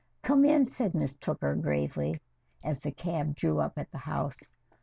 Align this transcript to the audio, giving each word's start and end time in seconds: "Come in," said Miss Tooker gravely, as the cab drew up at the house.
"Come 0.23 0.45
in," 0.45 0.67
said 0.67 0.95
Miss 0.95 1.13
Tooker 1.13 1.53
gravely, 1.53 2.19
as 2.63 2.79
the 2.79 2.89
cab 2.91 3.35
drew 3.35 3.59
up 3.59 3.77
at 3.77 3.91
the 3.91 3.99
house. 3.99 4.49